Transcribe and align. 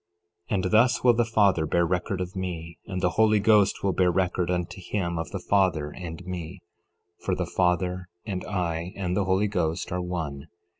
11:36 0.49 0.53
And 0.63 0.71
thus 0.71 1.03
will 1.03 1.13
the 1.13 1.25
Father 1.25 1.67
bear 1.67 1.85
record 1.85 2.21
of 2.21 2.35
me, 2.35 2.79
and 2.87 3.01
the 3.01 3.11
Holy 3.21 3.39
Ghost 3.39 3.83
will 3.83 3.93
bear 3.93 4.09
record 4.09 4.49
unto 4.49 4.81
him 4.81 5.19
of 5.19 5.29
the 5.29 5.37
Father 5.37 5.91
and 5.91 6.25
me; 6.25 6.59
for 7.23 7.35
the 7.35 7.45
Father, 7.45 8.07
and 8.25 8.43
I, 8.45 8.93
and 8.95 9.15
the 9.15 9.25
Holy 9.25 9.47
Ghost 9.47 9.91
are 9.91 10.01
one. 10.01 10.47